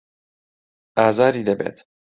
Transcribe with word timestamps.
ئازاری 0.99 1.47
دەبێت. 1.49 1.77